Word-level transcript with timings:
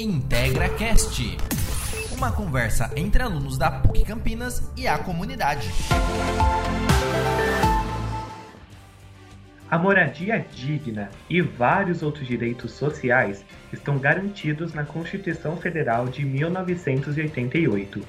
IntegraCast. 0.00 1.36
Uma 2.16 2.32
conversa 2.32 2.90
entre 2.96 3.22
alunos 3.22 3.58
da 3.58 3.70
PUC 3.70 4.02
Campinas 4.02 4.72
e 4.74 4.88
a 4.88 4.96
comunidade. 4.96 5.68
A 9.70 9.76
moradia 9.76 10.42
digna 10.54 11.10
e 11.28 11.42
vários 11.42 12.02
outros 12.02 12.26
direitos 12.26 12.72
sociais 12.72 13.44
estão 13.70 13.98
garantidos 13.98 14.72
na 14.72 14.86
Constituição 14.86 15.58
Federal 15.58 16.08
de 16.08 16.24
1988. 16.24 18.02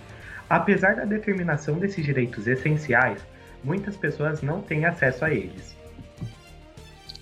Apesar 0.49 0.95
da 0.95 1.03
determinação 1.03 1.77
desses 1.77 2.05
direitos 2.05 2.47
essenciais, 2.47 3.19
muitas 3.61 3.97
pessoas 3.97 4.41
não 4.41 4.61
têm 4.61 4.85
acesso 4.85 5.25
a 5.25 5.29
eles. 5.29 5.75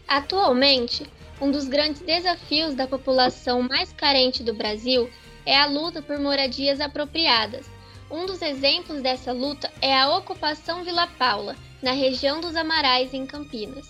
Atualmente, 0.07 1.09
um 1.41 1.51
dos 1.51 1.67
grandes 1.67 2.01
desafios 2.01 2.75
da 2.75 2.87
população 2.87 3.61
mais 3.61 3.93
carente 3.93 4.43
do 4.43 4.53
Brasil 4.53 5.09
é 5.45 5.57
a 5.57 5.65
luta 5.65 6.01
por 6.01 6.19
moradias 6.19 6.81
apropriadas. 6.81 7.65
Um 8.11 8.25
dos 8.25 8.41
exemplos 8.41 9.01
dessa 9.01 9.31
luta 9.31 9.71
é 9.81 9.97
a 9.97 10.09
ocupação 10.17 10.83
Vila 10.83 11.07
Paula, 11.17 11.55
na 11.81 11.91
região 11.91 12.41
dos 12.41 12.55
Amarais, 12.55 13.13
em 13.13 13.25
Campinas. 13.25 13.87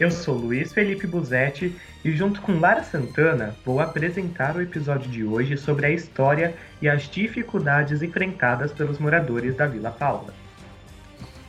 Eu 0.00 0.10
sou 0.10 0.34
Luiz 0.34 0.72
Felipe 0.72 1.06
Buzetti 1.06 1.76
e, 2.04 2.10
junto 2.10 2.40
com 2.40 2.58
Lara 2.58 2.82
Santana, 2.82 3.54
vou 3.64 3.78
apresentar 3.78 4.56
o 4.56 4.62
episódio 4.62 5.08
de 5.08 5.22
hoje 5.22 5.56
sobre 5.56 5.86
a 5.86 5.90
história 5.90 6.56
e 6.80 6.88
as 6.88 7.08
dificuldades 7.08 8.02
enfrentadas 8.02 8.72
pelos 8.72 8.98
moradores 8.98 9.54
da 9.54 9.66
Vila 9.66 9.92
Paula. 9.92 10.34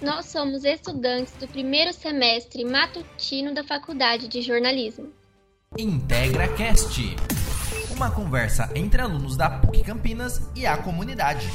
Nós 0.03 0.25
somos 0.25 0.66
estudantes 0.66 1.31
do 1.39 1.48
primeiro 1.48 1.93
semestre 1.93 2.66
matutino 2.66 3.53
da 3.53 3.63
Faculdade 3.63 4.27
de 4.27 4.41
Jornalismo. 4.41 5.13
IntegraCast. 5.77 7.16
Uma 7.89 8.11
conversa 8.11 8.70
entre 8.75 9.02
alunos 9.02 9.38
da 9.38 9.49
PUC 9.49 9.81
Campinas 9.81 10.52
e 10.58 10.66
a 10.66 10.75
comunidade. 10.75 11.47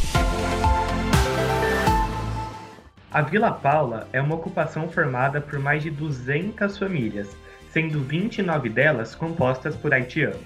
A 3.11 3.21
Vila 3.21 3.53
Paula 3.53 4.09
é 4.15 4.21
uma 4.23 4.37
ocupação 4.37 4.89
formada 4.89 5.43
por 5.43 5.59
mais 5.59 5.83
de 5.83 5.91
200 5.91 6.79
famílias, 6.79 7.29
sendo 7.71 8.03
29 8.03 8.71
delas 8.71 9.15
compostas 9.15 9.77
por 9.77 9.93
haitianos. 9.93 10.41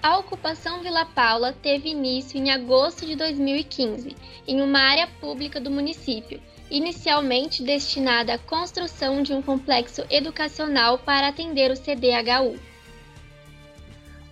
A 0.00 0.16
ocupação 0.16 0.80
Vila 0.80 1.04
Paula 1.04 1.52
teve 1.52 1.88
início 1.88 2.38
em 2.38 2.52
agosto 2.52 3.04
de 3.04 3.16
2015, 3.16 4.14
em 4.46 4.62
uma 4.62 4.78
área 4.78 5.08
pública 5.20 5.60
do 5.60 5.72
município, 5.72 6.40
inicialmente 6.70 7.64
destinada 7.64 8.34
à 8.34 8.38
construção 8.38 9.24
de 9.24 9.32
um 9.32 9.42
complexo 9.42 10.04
educacional 10.08 10.98
para 10.98 11.26
atender 11.26 11.72
o 11.72 11.76
CDHU. 11.76 12.60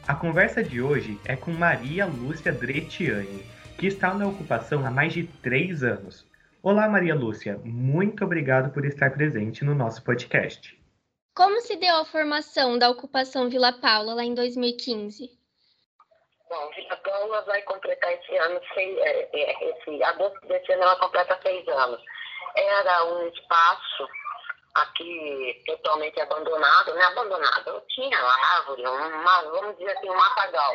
A 0.06 0.14
conversa 0.14 0.62
de 0.62 0.80
hoje 0.80 1.18
é 1.24 1.34
com 1.34 1.50
Maria 1.50 2.06
Lúcia 2.06 2.52
Dretiani, 2.52 3.44
que 3.76 3.88
está 3.88 4.14
na 4.14 4.28
ocupação 4.28 4.86
há 4.86 4.90
mais 4.90 5.14
de 5.14 5.24
três 5.24 5.82
anos. 5.82 6.24
Olá, 6.62 6.88
Maria 6.88 7.14
Lúcia, 7.16 7.60
muito 7.64 8.24
obrigado 8.24 8.72
por 8.72 8.84
estar 8.84 9.10
presente 9.10 9.64
no 9.64 9.74
nosso 9.74 10.00
podcast. 10.04 10.80
Como 11.34 11.60
se 11.60 11.76
deu 11.76 11.96
a 11.96 12.04
formação 12.04 12.78
da 12.78 12.88
ocupação 12.88 13.50
Vila 13.50 13.72
Paula 13.72 14.14
lá 14.14 14.24
em 14.24 14.32
2015? 14.32 15.28
Bom, 16.48 16.70
Vila 16.70 16.96
Paula 16.98 17.42
vai 17.42 17.60
completar 17.62 18.12
esse 18.12 18.36
ano, 18.36 18.60
é, 18.76 19.28
é, 19.32 19.70
esse 19.70 20.02
agosto 20.04 20.46
desse 20.46 20.72
ano 20.72 20.82
ela 20.82 20.96
completa 20.96 21.38
seis 21.42 21.66
anos. 21.66 22.00
Era 22.54 23.04
um 23.04 23.28
espaço 23.28 24.08
aqui 24.76 25.62
totalmente 25.66 26.20
abandonado, 26.20 26.94
né? 26.94 27.04
Abandonado. 27.04 27.82
Tinha 27.88 28.18
árvore, 28.18 28.86
uma, 28.86 29.42
vamos 29.42 29.76
dizer 29.76 29.96
assim, 29.96 30.08
um 30.08 30.16
matagal. 30.16 30.72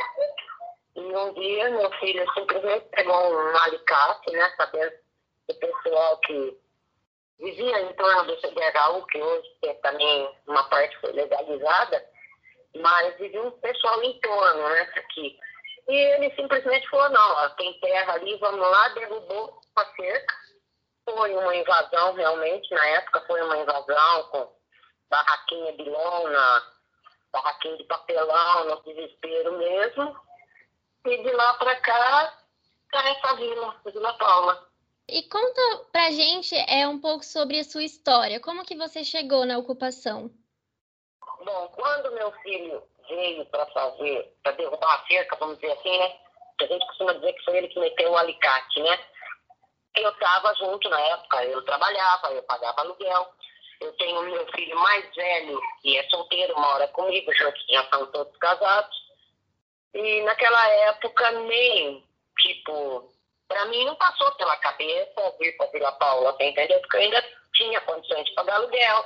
E 0.95 0.99
um 0.99 1.33
dia 1.33 1.69
meu 1.69 1.91
filho 1.99 2.25
simplesmente 2.33 2.89
pegou 2.89 3.33
um 3.33 3.57
alicate, 3.57 4.31
né? 4.31 4.53
Sabendo 4.57 4.93
o 5.49 5.53
pessoal 5.53 6.17
que 6.19 6.57
vivia 7.39 7.81
em 7.81 7.93
torno 7.93 8.25
do 8.25 8.35
CDHU, 8.41 9.05
que 9.07 9.21
hoje 9.21 9.49
é 9.63 9.73
também 9.75 10.37
uma 10.47 10.63
parte 10.65 10.97
foi 10.99 11.13
legalizada, 11.13 12.05
mas 12.75 13.17
vivia 13.17 13.41
um 13.41 13.51
pessoal 13.51 14.03
em 14.03 14.19
torno, 14.19 14.69
né? 14.69 14.81
Aqui. 14.97 15.39
E 15.87 15.93
ele 15.93 16.35
simplesmente 16.35 16.87
falou, 16.89 17.09
não, 17.09 17.31
ó, 17.33 17.49
tem 17.49 17.79
terra 17.79 18.13
ali, 18.13 18.37
vamos 18.37 18.59
lá, 18.59 18.89
derrubou 18.89 19.59
a 19.75 19.85
cerca. 19.95 20.35
Foi 21.03 21.33
uma 21.33 21.55
invasão 21.55 22.13
realmente, 22.13 22.73
na 22.73 22.85
época 22.87 23.21
foi 23.27 23.41
uma 23.41 23.57
invasão 23.57 24.23
com 24.29 24.55
barraquinha 25.09 25.73
de 25.75 25.83
lona, 25.83 26.63
barraquinha 27.31 27.77
de 27.77 27.83
papelão, 27.85 28.65
no 28.65 28.81
desespero 28.83 29.57
mesmo. 29.57 30.15
E 31.05 31.23
de 31.23 31.31
lá 31.31 31.53
para 31.55 31.75
cá, 31.81 32.37
tá 32.91 33.09
essa 33.09 33.35
vila, 33.35 33.75
Vila 33.85 34.13
Paula. 34.13 34.71
E 35.07 35.23
conta 35.23 35.61
pra 35.91 36.11
gente 36.11 36.55
é, 36.55 36.87
um 36.87 36.99
pouco 36.99 37.25
sobre 37.25 37.59
a 37.59 37.63
sua 37.63 37.83
história. 37.83 38.39
Como 38.39 38.63
que 38.63 38.77
você 38.77 39.03
chegou 39.03 39.45
na 39.45 39.57
ocupação? 39.57 40.31
Bom, 41.43 41.67
quando 41.73 42.11
meu 42.13 42.31
filho 42.43 42.83
veio 43.15 43.45
para 43.47 43.65
fazer, 43.67 44.33
para 44.41 44.53
derrubar 44.53 44.95
a 44.95 45.07
cerca, 45.07 45.35
vamos 45.37 45.59
dizer 45.59 45.73
assim, 45.73 45.97
né? 45.97 46.15
A 46.61 46.65
gente 46.65 46.85
costuma 46.87 47.13
dizer 47.13 47.33
que 47.33 47.43
foi 47.43 47.57
ele 47.57 47.67
que 47.67 47.79
meteu 47.79 48.11
o 48.11 48.17
alicate, 48.17 48.81
né? 48.81 48.99
Eu 49.95 50.09
estava 50.09 50.53
junto 50.55 50.89
na 50.89 50.99
época, 50.99 51.43
eu 51.45 51.61
trabalhava, 51.63 52.31
eu 52.31 52.43
pagava 52.43 52.81
aluguel. 52.81 53.27
Eu 53.81 53.91
tenho 53.93 54.21
meu 54.21 54.45
filho 54.53 54.77
mais 54.79 55.15
velho, 55.15 55.59
que 55.81 55.97
é 55.97 56.07
solteiro, 56.09 56.57
mora 56.57 56.87
comigo, 56.89 57.33
já, 57.33 57.51
já 57.69 57.89
são 57.89 58.05
todos 58.11 58.37
casados. 58.37 58.95
E 59.93 60.21
naquela 60.21 60.67
época 60.69 61.31
nem, 61.31 62.05
tipo, 62.39 63.11
para 63.47 63.65
mim 63.65 63.83
não 63.85 63.95
passou 63.95 64.31
pela 64.33 64.55
cabeça 64.57 65.35
vir 65.39 65.57
para 65.57 65.71
Vila 65.71 65.91
Paula, 65.93 66.37
entendeu? 66.39 66.79
Porque 66.81 66.97
eu 66.97 67.01
ainda 67.01 67.25
tinha 67.55 67.81
condições 67.81 68.25
de 68.25 68.33
pagar 68.35 68.55
aluguel, 68.55 69.05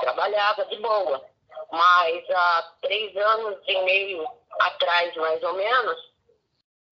trabalhava 0.00 0.64
de 0.66 0.76
boa. 0.76 1.33
Mas 1.70 2.30
há 2.30 2.74
três 2.82 3.16
anos 3.16 3.58
e 3.66 3.82
meio 3.82 4.26
atrás, 4.60 5.14
mais 5.16 5.42
ou 5.42 5.54
menos, 5.54 5.96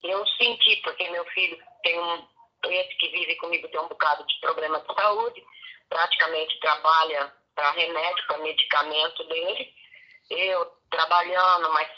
eu 0.03 0.27
senti, 0.27 0.77
porque 0.83 1.09
meu 1.10 1.25
filho 1.27 1.59
tem 1.83 1.99
um, 1.99 2.27
esse 2.65 2.97
que 2.97 3.09
vive 3.09 3.37
comigo 3.37 3.69
tem 3.69 3.81
um 3.81 3.88
bocado 3.88 4.27
de 4.27 4.41
problema 4.41 4.81
de 4.81 4.94
saúde, 4.94 5.43
praticamente 5.88 6.59
trabalha 6.61 7.32
para 7.55 7.71
remédio, 7.72 8.27
para 8.27 8.38
medicamento 8.38 9.25
dele. 9.28 9.75
Eu 10.31 10.72
trabalhando, 10.91 11.72
mas 11.72 11.88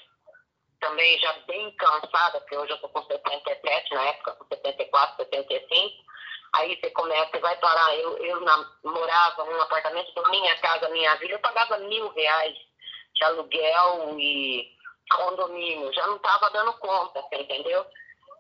também 0.81 1.19
já 1.19 1.33
bem 1.47 1.71
cansada, 1.77 2.41
porque 2.41 2.57
hoje 2.57 2.73
eu 2.73 2.77
estou 2.77 2.91
com 2.91 3.03
77, 3.03 3.95
na 3.95 4.03
época 4.05 4.33
com 4.33 4.47
74, 4.47 5.17
75. 5.17 6.05
Aí 6.55 6.79
você 6.81 6.91
começa, 6.91 7.31
você 7.33 7.39
vai 7.41 7.57
parar. 7.57 7.97
Eu, 7.97 8.17
eu 8.19 8.41
na, 8.41 8.71
morava 8.85 9.45
num 9.45 9.61
apartamento 9.61 10.15
da 10.15 10.29
minha 10.29 10.57
casa, 10.59 10.89
minha 10.91 11.15
vida, 11.17 11.35
eu 11.35 11.41
pagava 11.41 11.79
mil 11.79 12.09
reais 12.11 12.57
de 13.15 13.25
aluguel 13.25 14.17
e 14.19 14.73
condomínio. 15.11 15.93
Já 15.93 16.07
não 16.07 16.17
estava 16.17 16.51
dando 16.51 16.73
conta, 16.75 17.23
você 17.23 17.37
entendeu? 17.37 17.85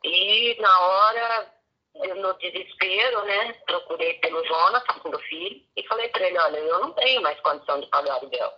E 0.05 0.57
na 0.61 0.81
hora, 0.81 1.53
eu, 1.97 2.15
no 2.17 2.35
desespero, 2.35 3.25
né, 3.25 3.53
procurei 3.67 4.15
pelo 4.15 4.45
Jonas, 4.47 4.85
segundo 4.93 5.19
filho, 5.21 5.61
e 5.77 5.87
falei 5.89 6.09
para 6.09 6.27
ele, 6.27 6.39
olha, 6.39 6.59
eu 6.59 6.81
não 6.81 6.93
tenho 6.93 7.21
mais 7.21 7.41
condição 7.41 7.81
de 7.81 7.87
pagar 7.89 8.15
aluguel. 8.15 8.53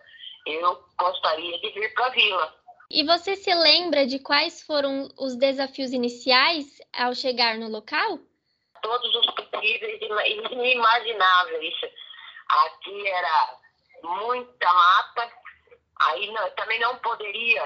Eu 0.46 0.84
gostaria 0.98 1.58
de 1.60 1.70
vir 1.70 1.94
para 1.94 2.06
a 2.06 2.10
vila. 2.10 2.54
E 2.90 3.04
você 3.04 3.36
se 3.36 3.52
lembra 3.54 4.06
de 4.06 4.18
quais 4.18 4.62
foram 4.62 5.08
os 5.18 5.34
desafios 5.34 5.92
iniciais 5.92 6.80
ao 6.92 7.14
chegar 7.14 7.56
no 7.58 7.68
local? 7.68 8.18
Todos 8.82 9.14
os 9.14 9.26
possíveis 9.34 10.00
e 10.00 10.54
inimagináveis. 10.54 11.74
Aqui 12.48 13.08
era 13.08 13.56
muita 14.02 14.72
mata, 14.72 15.32
aí 16.00 16.30
não, 16.30 16.50
também 16.50 16.78
não 16.78 16.96
poderia, 16.98 17.64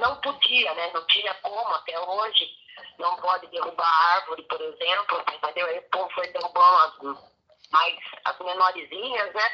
não 0.00 0.16
podia, 0.16 0.74
né? 0.74 0.90
Não 0.92 1.06
tinha 1.06 1.34
como 1.34 1.74
até 1.74 1.98
hoje, 1.98 2.50
não 2.98 3.16
pode 3.16 3.46
derrubar 3.48 4.14
árvore, 4.14 4.42
por 4.44 4.60
exemplo, 4.60 5.24
entendeu? 5.32 5.66
Aí 5.66 5.78
o 5.78 5.90
povo 5.90 6.10
foi 6.14 6.26
derrubando 6.28 6.76
as, 6.76 7.70
mais, 7.70 7.98
as 8.24 8.38
menorzinhas, 8.38 9.34
né? 9.34 9.50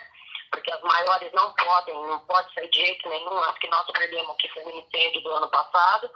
Porque 0.50 0.70
as 0.70 0.80
maiores 0.82 1.32
não 1.32 1.52
podem, 1.54 1.94
não 1.94 2.20
pode 2.20 2.52
ser 2.54 2.68
de 2.68 2.78
jeito 2.78 3.08
nenhum, 3.08 3.38
as 3.40 3.58
que 3.58 3.68
nós 3.68 3.86
perdemos, 3.90 4.36
que 4.38 4.48
foi 4.48 4.64
no 4.64 4.70
incêndio 4.70 5.22
do 5.22 5.30
ano 5.30 5.48
passado. 5.48 6.10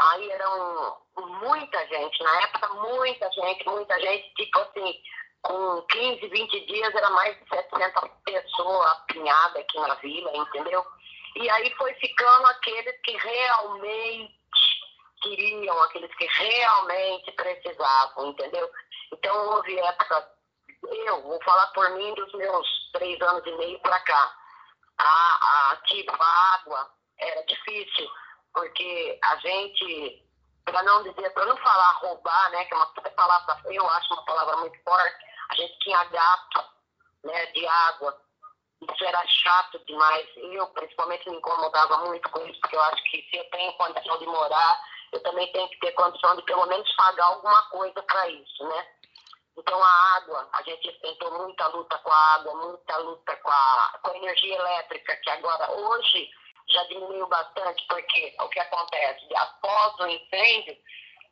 Aí 0.00 0.30
eram 0.30 0.96
muita 1.18 1.86
gente, 1.88 2.22
na 2.22 2.42
época 2.42 2.68
muita 2.68 3.30
gente, 3.32 3.68
muita 3.68 4.00
gente, 4.00 4.34
tipo 4.34 4.58
assim, 4.58 4.98
com 5.42 5.82
15, 5.82 6.26
20 6.26 6.66
dias 6.66 6.94
era 6.94 7.10
mais 7.10 7.38
de 7.38 7.46
700 7.50 8.10
pessoas 8.24 8.92
apinhadas 8.92 9.56
aqui 9.56 9.78
na 9.78 9.94
vila, 9.96 10.34
entendeu? 10.34 10.82
E 11.36 11.50
aí 11.50 11.74
foi 11.76 11.92
ficando 11.94 12.46
aqueles 12.46 12.98
que 13.02 13.14
realmente 13.14 14.34
queriam, 15.20 15.82
aqueles 15.82 16.14
que 16.14 16.26
realmente 16.26 17.32
precisavam, 17.32 18.28
entendeu? 18.28 18.70
Então 19.12 19.50
houve 19.50 19.78
época, 19.78 20.32
eu 20.82 21.22
vou 21.24 21.38
falar 21.44 21.66
por 21.68 21.90
mim 21.90 22.14
dos 22.14 22.32
meus 22.32 22.90
três 22.94 23.20
anos 23.20 23.46
e 23.46 23.52
meio 23.52 23.78
para 23.80 24.00
cá. 24.00 24.34
A, 24.96 25.72
a, 25.72 25.76
tipo, 25.84 26.10
a 26.18 26.54
água 26.54 26.90
era 27.18 27.44
difícil 27.44 28.10
porque 28.52 29.18
a 29.22 29.36
gente, 29.36 30.24
para 30.64 30.82
não 30.82 31.02
dizer, 31.02 31.30
para 31.30 31.46
não 31.46 31.56
falar 31.56 31.92
roubar, 31.98 32.50
né, 32.50 32.64
que 32.64 32.74
é 32.74 32.76
uma 32.76 32.86
palavra, 32.86 33.60
eu 33.64 33.88
acho 33.88 34.14
uma 34.14 34.24
palavra 34.24 34.56
muito 34.58 34.82
forte, 34.82 35.24
a 35.50 35.54
gente 35.54 35.78
tinha 35.80 36.04
gato, 36.04 36.64
né, 37.24 37.46
de 37.46 37.66
água. 37.66 38.20
Isso 38.80 39.04
era 39.04 39.22
chato 39.26 39.78
demais. 39.84 40.26
Eu, 40.36 40.66
principalmente, 40.68 41.28
me 41.28 41.36
incomodava 41.36 41.98
muito 42.06 42.28
com 42.30 42.46
isso, 42.46 42.58
porque 42.60 42.76
eu 42.76 42.82
acho 42.82 43.02
que 43.10 43.28
se 43.30 43.36
eu 43.36 43.50
tenho 43.50 43.72
condição 43.74 44.18
de 44.18 44.26
morar, 44.26 44.80
eu 45.12 45.22
também 45.22 45.50
tenho 45.52 45.68
que 45.68 45.78
ter 45.80 45.92
condição 45.92 46.36
de 46.36 46.42
pelo 46.42 46.66
menos 46.66 46.90
pagar 46.96 47.26
alguma 47.26 47.62
coisa 47.68 48.02
para 48.02 48.28
isso, 48.28 48.64
né? 48.68 48.86
Então, 49.58 49.82
a 49.82 50.16
água, 50.16 50.48
a 50.54 50.62
gente 50.62 50.90
tentou 51.00 51.30
muita 51.32 51.66
luta 51.68 51.98
com 51.98 52.10
a 52.10 52.34
água, 52.34 52.54
muita 52.54 52.96
luta 52.98 53.36
com 53.36 53.50
a, 53.50 53.98
com 54.02 54.10
a 54.10 54.16
energia 54.16 54.54
elétrica, 54.54 55.16
que 55.16 55.30
agora, 55.30 55.70
hoje, 55.72 56.30
já 56.72 56.84
diminuiu 56.84 57.26
bastante, 57.28 57.84
porque 57.88 58.34
o 58.40 58.48
que 58.48 58.60
acontece? 58.60 59.26
Após 59.34 59.98
o 60.00 60.06
incêndio, 60.06 60.76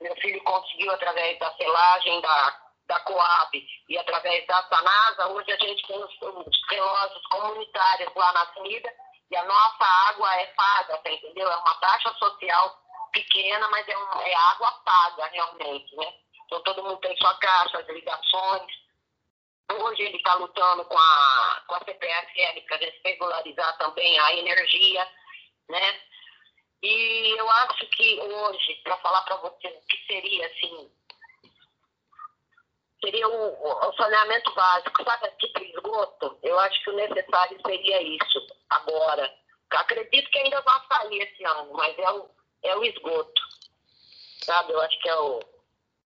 meu 0.00 0.14
filho 0.16 0.42
conseguiu, 0.44 0.90
através 0.92 1.38
da 1.38 1.52
selagem 1.54 2.20
da, 2.20 2.60
da 2.86 3.00
Coab 3.00 3.66
e 3.88 3.98
através 3.98 4.46
da 4.46 4.62
Sanasa, 4.64 5.28
hoje 5.28 5.52
a 5.52 5.56
gente 5.56 5.86
tem 5.86 5.96
os, 5.96 6.12
os 6.22 6.68
relógios 6.70 7.26
comunitários 7.26 8.14
lá 8.14 8.32
na 8.32 8.46
comida 8.46 8.92
e 9.30 9.36
a 9.36 9.44
nossa 9.44 9.84
água 10.08 10.34
é 10.36 10.46
paga, 10.46 10.98
tá, 10.98 11.10
entendeu? 11.10 11.50
É 11.50 11.56
uma 11.56 11.74
taxa 11.76 12.12
social 12.14 12.78
pequena, 13.12 13.68
mas 13.68 13.86
é, 13.88 13.92
é 13.92 14.34
água 14.34 14.70
paga 14.84 15.26
realmente, 15.26 15.94
né? 15.96 16.12
Então 16.46 16.62
todo 16.62 16.82
mundo 16.82 16.96
tem 16.98 17.16
sua 17.18 17.34
caixa, 17.38 17.78
as 17.78 17.88
ligações. 17.88 18.72
Hoje 19.70 20.02
ele 20.02 20.16
está 20.16 20.34
lutando 20.34 20.84
com 20.86 20.96
a, 20.96 21.62
com 21.66 21.74
a 21.74 21.78
CPFL 21.80 22.60
para 22.66 22.78
regularizar 23.04 23.76
também 23.76 24.18
a 24.18 24.34
energia, 24.34 25.06
né? 25.68 26.00
E 26.82 27.38
eu 27.38 27.50
acho 27.50 27.86
que 27.90 28.20
hoje, 28.20 28.80
para 28.84 28.96
falar 28.98 29.22
para 29.22 29.36
você 29.36 29.68
o 29.68 29.80
que 29.88 30.06
seria 30.06 30.46
assim, 30.46 30.90
seria 33.02 33.28
o, 33.28 33.88
o 33.88 33.92
saneamento 33.94 34.54
básico, 34.54 35.04
sabe, 35.04 35.28
tipo 35.40 35.62
esgoto, 35.62 36.38
eu 36.42 36.58
acho 36.60 36.84
que 36.84 36.90
o 36.90 36.96
necessário 36.96 37.60
seria 37.66 38.02
isso 38.02 38.46
agora. 38.70 39.32
acredito 39.70 40.30
que 40.30 40.38
ainda 40.38 40.60
vai 40.62 40.80
sair 40.86 41.18
esse 41.20 41.44
ano, 41.44 41.72
mas 41.74 41.98
é 41.98 42.10
o, 42.12 42.30
é 42.64 42.76
o 42.76 42.84
esgoto. 42.84 43.42
Sabe, 44.44 44.72
eu 44.72 44.80
acho 44.80 45.00
que 45.00 45.08
é 45.08 45.16
o 45.16 45.40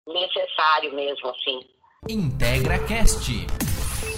necessário 0.07 0.93
mesmo, 0.93 1.29
assim. 1.29 1.69
Integra 2.09 2.79
Cast. 2.87 3.74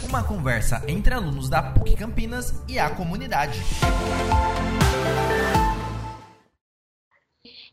Uma 0.07 0.27
conversa 0.27 0.81
entre 0.87 1.13
alunos 1.13 1.49
da 1.49 1.61
PUC 1.61 1.97
Campinas 1.97 2.51
e 2.69 2.79
a 2.79 2.95
comunidade. 2.95 3.59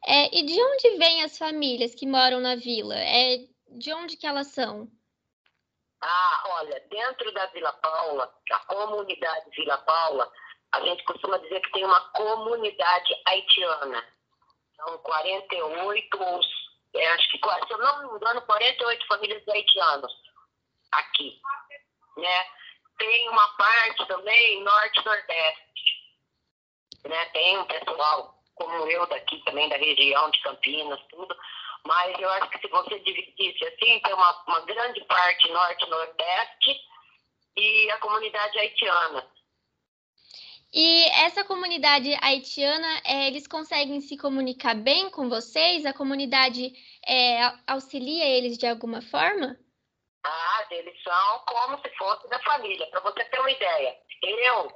É, 0.06 0.36
e 0.36 0.44
de 0.44 0.62
onde 0.62 0.98
vêm 0.98 1.22
as 1.22 1.38
famílias 1.38 1.94
que 1.94 2.06
moram 2.06 2.40
na 2.40 2.56
vila? 2.56 2.94
É, 2.96 3.38
de 3.68 3.92
onde 3.94 4.16
que 4.16 4.26
elas 4.26 4.48
são? 4.48 4.88
Ah, 6.02 6.42
olha, 6.60 6.78
dentro 6.90 7.32
da 7.32 7.46
Vila 7.46 7.72
Paula, 7.72 8.30
a 8.50 8.58
comunidade 8.66 9.50
Vila 9.56 9.78
Paula, 9.78 10.30
a 10.72 10.80
gente 10.82 11.02
costuma 11.04 11.38
dizer 11.38 11.60
que 11.60 11.72
tem 11.72 11.84
uma 11.84 12.00
comunidade 12.10 13.14
haitiana. 13.26 14.04
São 14.76 14.98
48 14.98 16.18
é, 16.94 17.08
acho 17.08 17.30
que, 17.30 17.38
se 17.38 17.72
eu 17.72 17.78
não 17.78 18.08
me 18.08 18.16
engano, 18.16 18.40
48 18.42 19.06
famílias 19.08 19.48
haitianas 19.48 20.12
aqui. 20.92 21.40
Né? 22.16 22.46
Tem 22.98 23.28
uma 23.28 23.48
parte 23.56 24.06
também 24.06 24.62
norte-nordeste. 24.62 25.84
Né? 27.04 27.24
Tem 27.26 27.58
um 27.58 27.64
pessoal 27.66 28.34
como 28.54 28.88
eu 28.88 29.06
daqui 29.06 29.38
também, 29.44 29.68
da 29.68 29.76
região 29.76 30.30
de 30.30 30.40
Campinas, 30.42 31.00
tudo. 31.10 31.34
Mas 31.86 32.18
eu 32.18 32.30
acho 32.30 32.50
que 32.50 32.60
se 32.60 32.68
você 32.68 32.98
dividisse 33.00 33.64
assim, 33.66 34.00
tem 34.00 34.14
uma, 34.14 34.44
uma 34.46 34.60
grande 34.60 35.04
parte 35.04 35.50
norte-nordeste 35.50 36.80
e 37.56 37.90
a 37.90 37.98
comunidade 37.98 38.58
haitiana. 38.58 39.28
E 40.72 41.04
essa 41.20 41.44
comunidade 41.44 42.12
haitiana, 42.20 43.00
é, 43.04 43.28
eles 43.28 43.46
conseguem 43.46 44.00
se 44.00 44.16
comunicar 44.16 44.74
bem 44.74 45.08
com 45.10 45.28
vocês? 45.28 45.86
A 45.86 45.92
comunidade 45.92 46.72
é, 47.06 47.52
auxilia 47.66 48.24
eles 48.24 48.58
de 48.58 48.66
alguma 48.66 49.00
forma? 49.00 49.56
Ah, 50.64 50.74
eles 50.74 51.02
são 51.02 51.38
como 51.40 51.78
se 51.80 51.90
fosse 51.96 52.28
da 52.28 52.38
família. 52.40 52.86
Para 52.86 53.00
você 53.00 53.24
ter 53.24 53.38
uma 53.38 53.50
ideia, 53.50 53.96
eu 54.22 54.70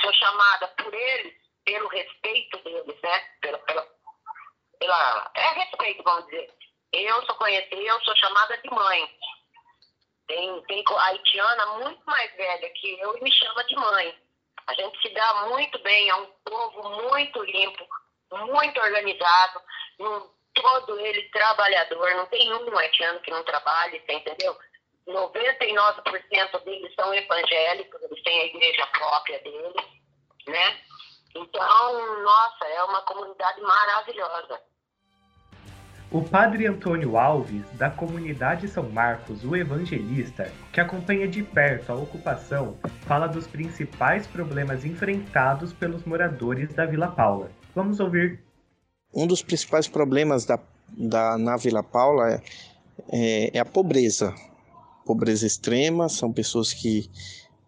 sou 0.00 0.12
chamada 0.14 0.68
por 0.68 0.92
eles 0.92 1.34
pelo 1.64 1.88
respeito 1.88 2.58
deles, 2.58 3.00
né? 3.02 3.18
Pela, 3.40 3.58
pela, 3.60 3.88
pela, 4.78 5.30
é 5.34 5.48
respeito, 5.54 6.02
vamos 6.02 6.26
dizer. 6.26 6.52
Eu 6.92 7.24
sou 7.24 7.34
conhecida, 7.36 7.76
eu 7.76 8.00
sou 8.02 8.14
chamada 8.16 8.58
de 8.58 8.70
mãe. 8.70 9.08
Tem, 10.26 10.62
tem 10.64 10.84
haitiana 10.98 11.66
muito 11.78 12.02
mais 12.04 12.34
velha 12.36 12.70
que 12.70 13.00
eu 13.00 13.16
e 13.16 13.22
me 13.22 13.32
chama 13.32 13.64
de 13.64 13.76
mãe. 13.76 14.18
A 14.66 14.74
gente 14.74 15.00
se 15.00 15.14
dá 15.14 15.46
muito 15.48 15.78
bem, 15.80 16.08
é 16.08 16.14
um 16.14 16.26
povo 16.44 16.88
muito 17.02 17.42
limpo, 17.42 17.86
muito 18.30 18.80
organizado, 18.80 19.62
um, 19.98 20.30
todo 20.54 21.00
ele 21.00 21.28
trabalhador, 21.30 22.14
não 22.14 22.26
tem 22.26 22.52
um 22.52 22.78
haitiano 22.78 23.20
que 23.20 23.30
não 23.30 23.42
trabalhe, 23.44 24.02
entendeu? 24.08 24.56
99% 25.06 26.64
deles 26.64 26.94
são 26.94 27.12
evangélicos, 27.12 28.02
eles 28.02 28.22
têm 28.22 28.40
a 28.40 28.46
igreja 28.46 28.86
própria 28.86 29.38
deles, 29.40 29.74
né? 30.46 30.76
Então, 31.34 32.22
nossa, 32.22 32.64
é 32.66 32.82
uma 32.84 33.02
comunidade 33.02 33.60
maravilhosa. 33.60 34.60
O 36.10 36.22
padre 36.22 36.66
Antônio 36.66 37.16
Alves, 37.16 37.64
da 37.78 37.88
comunidade 37.88 38.68
São 38.68 38.86
Marcos, 38.90 39.42
o 39.44 39.56
evangelista, 39.56 40.52
que 40.70 40.78
acompanha 40.78 41.26
de 41.26 41.42
perto 41.42 41.90
a 41.90 41.94
ocupação, 41.94 42.76
fala 43.06 43.26
dos 43.26 43.46
principais 43.46 44.26
problemas 44.26 44.84
enfrentados 44.84 45.72
pelos 45.72 46.04
moradores 46.04 46.74
da 46.74 46.84
Vila 46.84 47.08
Paula. 47.08 47.50
Vamos 47.74 47.98
ouvir. 47.98 48.38
Um 49.14 49.26
dos 49.26 49.42
principais 49.42 49.88
problemas 49.88 50.44
da, 50.44 50.58
da, 50.86 51.38
na 51.38 51.56
Vila 51.56 51.82
Paula 51.82 52.30
é, 52.30 52.42
é, 53.10 53.56
é 53.56 53.58
a 53.58 53.64
pobreza. 53.64 54.34
Pobreza 55.04 55.46
extrema, 55.46 56.08
são 56.08 56.32
pessoas 56.32 56.72
que 56.72 57.10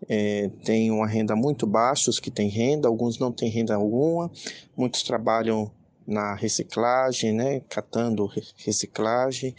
é, 0.08 0.50
têm 0.64 0.90
uma 0.90 1.06
renda 1.06 1.34
muito 1.34 1.66
baixa, 1.66 2.10
os 2.10 2.20
que 2.20 2.30
têm 2.30 2.48
renda, 2.48 2.88
alguns 2.88 3.18
não 3.18 3.32
têm 3.32 3.48
renda 3.48 3.74
alguma, 3.74 4.30
muitos 4.76 5.02
trabalham 5.02 5.70
na 6.06 6.34
reciclagem, 6.34 7.32
né, 7.32 7.60
catando 7.68 8.30
reciclagem, 8.56 9.54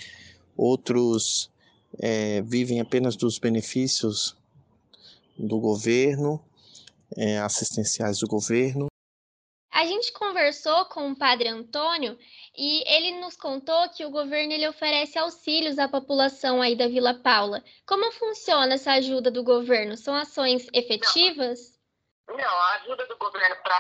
outros 0.55 1.49
é, 1.99 2.41
vivem 2.41 2.79
apenas 2.79 3.15
dos 3.15 3.39
benefícios 3.39 4.35
do 5.37 5.59
governo, 5.59 6.39
é, 7.15 7.39
assistenciais 7.39 8.19
do 8.19 8.27
governo. 8.27 8.87
A 9.85 9.87
gente 9.87 10.11
conversou 10.13 10.85
com 10.85 11.11
o 11.11 11.15
padre 11.15 11.47
Antônio 11.47 12.17
e 12.57 12.83
ele 12.91 13.19
nos 13.19 13.37
contou 13.37 13.87
que 13.89 14.03
o 14.03 14.09
governo 14.09 14.51
ele 14.51 14.67
oferece 14.67 15.19
auxílios 15.19 15.77
à 15.77 15.87
população 15.87 16.59
aí 16.59 16.75
da 16.75 16.87
Vila 16.87 17.13
Paula. 17.13 17.63
Como 17.85 18.11
funciona 18.13 18.73
essa 18.73 18.93
ajuda 18.93 19.29
do 19.29 19.43
governo? 19.43 19.95
São 19.95 20.15
ações 20.15 20.67
efetivas? 20.73 21.79
Não, 22.27 22.35
não 22.35 22.43
a 22.43 22.75
ajuda 22.77 23.05
do 23.05 23.15
governo 23.17 23.55
para 23.57 23.79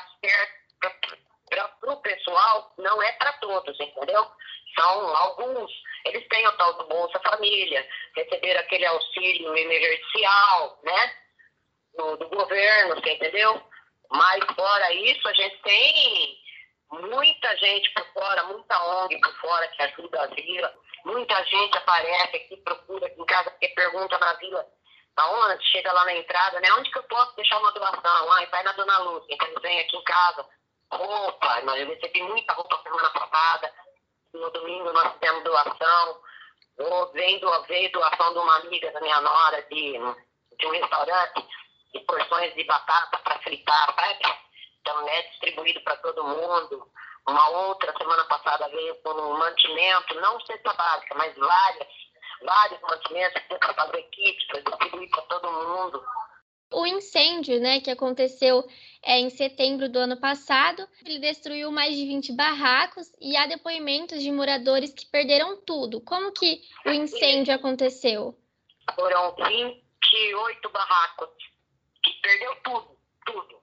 para 1.49 1.93
o 1.93 1.97
pessoal, 1.97 2.71
não 2.77 3.01
é 3.01 3.11
para 3.13 3.33
todos, 3.39 3.79
entendeu? 3.79 4.27
São 4.79 5.15
alguns, 5.15 5.71
eles 6.05 6.27
têm 6.27 6.45
o 6.47 6.51
tal 6.51 6.73
do 6.77 6.87
Bolsa 6.87 7.19
Família, 7.19 7.83
receberam 8.15 8.59
aquele 8.59 8.85
auxílio 8.85 9.57
emergencial, 9.57 10.79
né? 10.83 11.15
Do, 11.97 12.17
do 12.17 12.29
governo, 12.29 12.93
você 12.93 13.13
entendeu? 13.13 13.59
Mas 14.11 14.43
fora 14.55 14.93
isso, 14.93 15.27
a 15.27 15.33
gente 15.33 15.61
tem 15.61 16.37
muita 16.91 17.57
gente 17.57 17.91
por 17.93 18.05
fora, 18.13 18.43
muita 18.43 18.83
ONG 18.83 19.19
por 19.19 19.33
fora 19.39 19.67
que 19.67 19.81
ajuda 19.83 20.23
a 20.23 20.27
vila. 20.27 20.73
Muita 21.05 21.43
gente 21.43 21.77
aparece 21.77 22.35
aqui, 22.37 22.57
procura 22.57 23.07
aqui 23.07 23.21
em 23.21 23.25
casa, 23.25 23.51
porque 23.51 23.67
pergunta 23.69 24.17
na 24.17 24.33
vila 24.33 24.65
aonde, 25.17 25.65
chega 25.67 25.91
lá 25.93 26.03
na 26.05 26.13
entrada, 26.13 26.59
né? 26.59 26.67
Onde 26.73 26.91
que 26.91 26.97
eu 26.97 27.03
posso 27.03 27.35
deixar 27.35 27.59
uma 27.59 27.71
doação? 27.71 28.31
Ah, 28.31 28.45
vai 28.51 28.63
na 28.63 28.71
Dona 28.73 28.97
Lúcia, 28.99 29.33
então 29.33 29.61
vêm 29.61 29.79
aqui 29.79 29.95
em 29.95 30.03
casa 30.03 30.45
roupa, 30.91 31.61
eu 31.77 31.87
recebi 31.87 32.21
muita 32.23 32.53
roupa 32.53 32.81
semana 32.83 33.09
passada. 33.09 33.71
No 34.33 34.49
domingo 34.51 34.91
nós 34.91 35.13
fizemos 35.13 35.43
doação. 35.43 36.21
Vendo, 37.13 37.63
veio 37.67 37.91
doação 37.91 38.33
de 38.33 38.39
uma 38.39 38.57
amiga 38.57 38.91
da 38.91 38.99
minha 38.99 39.21
nora 39.21 39.61
de, 39.63 39.93
de 39.93 40.65
um 40.67 40.71
restaurante, 40.71 41.47
de 41.95 42.05
porções 42.05 42.53
de 42.53 42.63
batata 42.65 43.17
para 43.19 43.39
fritar, 43.39 43.95
sabe? 43.95 44.37
Então 44.81 45.07
é 45.07 45.21
distribuído 45.29 45.81
para 45.81 45.95
todo 45.97 46.23
mundo. 46.23 46.91
Uma 47.27 47.49
outra 47.49 47.91
semana 47.97 48.23
passada 48.25 48.67
veio 48.69 48.95
com 49.01 49.11
um 49.11 49.37
mantimento, 49.37 50.13
não 50.15 50.39
cesta 50.41 50.73
básica, 50.73 51.15
mas 51.15 51.35
várias, 51.35 51.87
vários 52.43 52.81
mantimentos 52.81 53.41
para 53.43 53.73
fazer 53.73 54.03
kits, 54.03 54.45
para 54.47 54.59
distribuir 54.59 55.09
para 55.09 55.21
todo 55.23 55.51
mundo. 55.51 56.03
O 56.71 56.85
incêndio, 56.85 57.59
né, 57.59 57.79
que 57.79 57.89
aconteceu 57.89 58.67
é, 59.01 59.17
em 59.19 59.29
setembro 59.29 59.87
do 59.87 59.97
ano 59.97 60.19
passado, 60.19 60.87
ele 61.05 61.19
destruiu 61.19 61.71
mais 61.71 61.95
de 61.95 62.05
20 62.05 62.33
barracos 62.33 63.07
e 63.21 63.37
há 63.37 63.47
depoimentos 63.47 64.21
de 64.21 64.31
moradores 64.31 64.93
que 64.93 65.05
perderam 65.05 65.57
tudo. 65.61 66.01
Como 66.01 66.33
que 66.33 66.61
o 66.85 66.89
incêndio 66.89 67.55
aconteceu? 67.55 68.37
Foram 68.93 69.33
28 69.35 70.69
barracos 70.69 71.29
que 71.39 71.54
perdeu 72.25 72.55
tudo, 72.63 72.97
tudo. 73.25 73.61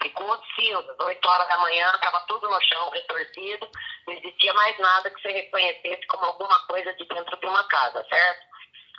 Ficou 0.00 0.40
cinza, 0.54 0.96
8 1.00 1.28
horas 1.28 1.48
da 1.48 1.58
manhã, 1.58 1.90
estava 1.94 2.20
tudo 2.26 2.48
no 2.48 2.62
chão, 2.62 2.90
retorcido, 2.90 3.68
não 4.06 4.14
existia 4.14 4.54
mais 4.54 4.78
nada 4.78 5.10
que 5.10 5.20
você 5.20 5.32
reconhecesse 5.32 6.06
como 6.06 6.24
alguma 6.26 6.66
coisa 6.66 6.92
de 6.94 7.04
dentro 7.06 7.36
de 7.36 7.46
uma 7.46 7.64
casa, 7.64 8.04
certo? 8.08 8.46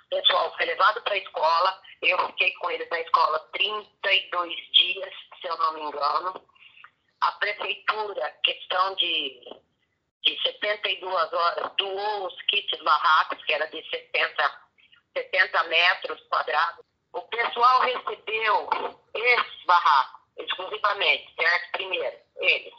O 0.05 0.09
pessoal 0.09 0.55
foi 0.55 0.65
levado 0.65 1.01
para 1.01 1.13
a 1.13 1.17
escola, 1.17 1.81
eu 2.01 2.27
fiquei 2.27 2.51
com 2.55 2.71
eles 2.71 2.89
na 2.89 2.99
escola 2.99 3.39
32 3.53 4.55
dias, 4.73 5.13
se 5.39 5.47
eu 5.47 5.57
não 5.57 5.73
me 5.73 5.81
engano. 5.81 6.47
A 7.21 7.31
prefeitura, 7.33 8.37
questão 8.43 8.95
de, 8.95 9.41
de 10.23 10.41
72 10.41 11.33
horas, 11.33 11.71
doou 11.77 12.27
os 12.27 12.41
kits 12.43 12.83
barracos, 12.83 13.43
que 13.45 13.53
era 13.53 13.65
de 13.67 13.81
70, 13.89 14.61
70 15.13 15.63
metros 15.65 16.21
quadrados. 16.29 16.94
O 17.15 17.21
pessoal 17.29 17.79
recebeu 17.79 18.69
esses 19.13 19.65
barracos 19.65 20.19
exclusivamente, 20.37 21.33
certo? 21.39 21.71
Primeiro, 21.71 22.17
eles. 22.35 22.73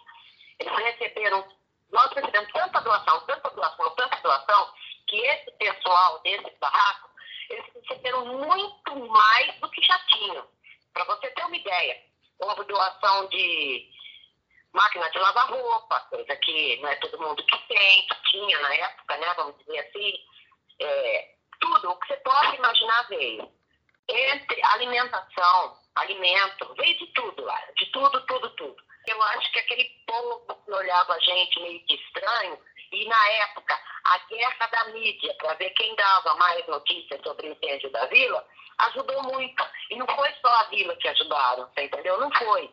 Eles 0.58 0.76
receberam, 0.76 1.48
nós 1.90 2.12
recebemos 2.12 2.52
tanta 2.52 2.80
doação, 2.82 3.20
tanta 3.24 3.50
doação, 3.50 3.94
tanta 3.94 4.16
doação, 4.20 4.74
que 5.06 5.16
esse 5.16 5.50
pessoal 5.52 6.18
desses 6.20 6.58
barracos, 6.58 7.10
eles 7.48 7.64
receberam 7.74 8.26
muito 8.26 8.96
mais 9.08 9.58
do 9.58 9.70
que 9.70 9.80
já 9.82 9.98
tinham. 10.08 10.46
Para 10.92 11.04
você 11.04 11.30
ter 11.30 11.44
uma 11.46 11.56
ideia, 11.56 12.02
houve 12.38 12.64
doação 12.64 13.28
de 13.28 13.90
máquina 14.74 15.10
de 15.12 15.18
lavar 15.18 15.50
roupa, 15.50 16.00
coisa 16.10 16.36
que 16.36 16.76
não 16.82 16.90
é 16.90 16.96
todo 16.96 17.20
mundo 17.20 17.42
que 17.42 17.58
tem, 17.68 18.06
que 18.06 18.22
tinha 18.30 18.60
na 18.60 18.74
época, 18.74 19.16
né? 19.16 19.34
Vamos 19.34 19.56
dizer 19.60 19.78
assim. 19.78 20.14
É, 20.78 21.36
tudo, 21.58 21.90
o 21.90 21.96
que 21.96 22.08
você 22.08 22.16
pode 22.18 22.56
imaginar 22.56 23.08
veio. 23.08 23.55
Entre 24.08 24.62
alimentação, 24.62 25.76
alimento, 25.96 26.74
veio 26.78 26.98
de 26.98 27.06
tudo 27.08 27.44
lá, 27.44 27.60
de 27.76 27.86
tudo, 27.90 28.20
tudo, 28.26 28.48
tudo. 28.50 28.76
Eu 29.06 29.22
acho 29.22 29.52
que 29.52 29.60
aquele 29.60 29.84
povo 30.06 30.54
que 30.64 30.72
olhava 30.72 31.14
a 31.14 31.20
gente 31.20 31.60
meio 31.60 31.84
que 31.86 31.94
estranho, 31.94 32.58
e 32.92 33.08
na 33.08 33.28
época, 33.30 33.78
a 34.04 34.18
guerra 34.28 34.66
da 34.66 34.84
mídia, 34.92 35.34
para 35.38 35.54
ver 35.54 35.70
quem 35.70 35.94
dava 35.96 36.34
mais 36.36 36.66
notícias 36.68 37.20
sobre 37.22 37.48
o 37.48 37.52
incêndio 37.52 37.90
da 37.90 38.06
vila, 38.06 38.44
ajudou 38.78 39.22
muito. 39.24 39.64
E 39.90 39.96
não 39.96 40.06
foi 40.06 40.28
só 40.40 40.48
a 40.48 40.64
vila 40.64 40.94
que 40.96 41.08
ajudaram, 41.08 41.68
você 41.68 41.84
entendeu? 41.84 42.20
Não 42.20 42.30
foi. 42.32 42.70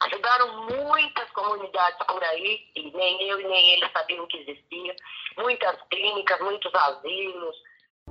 Ajudaram 0.00 0.66
muitas 0.66 1.30
comunidades 1.30 2.06
por 2.06 2.24
aí, 2.24 2.66
e 2.74 2.90
nem 2.90 3.22
eu 3.28 3.40
e 3.40 3.44
nem 3.44 3.70
eles 3.72 3.92
sabiam 3.92 4.26
que 4.26 4.38
existia. 4.38 4.96
Muitas 5.36 5.80
clínicas, 5.90 6.40
muitos 6.40 6.74
asilos. 6.74 7.56